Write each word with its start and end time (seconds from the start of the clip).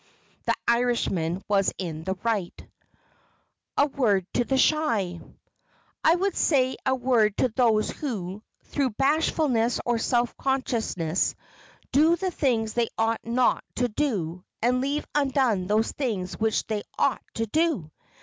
The 0.47 0.55
Irishman 0.67 1.43
was 1.47 1.71
in 1.77 2.03
the 2.05 2.15
right. 2.23 2.51
[Sidenote: 2.57 2.69
A 3.77 3.85
WORD 3.85 4.25
TO 4.33 4.43
THE 4.45 4.57
SHY] 4.57 5.21
I 6.03 6.15
would 6.15 6.35
say 6.35 6.75
a 6.83 6.95
word 6.95 7.37
to 7.37 7.49
those 7.49 7.91
who, 7.91 8.41
through 8.63 8.89
bashfulness 8.97 9.79
or 9.85 9.99
self 9.99 10.35
consciousness, 10.37 11.35
do 11.91 12.15
the 12.15 12.31
things 12.31 12.73
they 12.73 12.87
ought 12.97 13.21
not 13.23 13.63
to 13.75 13.89
do 13.89 14.43
and 14.59 14.81
leave 14.81 15.05
undone 15.13 15.67
those 15.67 15.91
things 15.91 16.33
which 16.39 16.65
they 16.65 16.81
ought 16.97 17.21
to 17.35 17.45
do. 17.45 17.91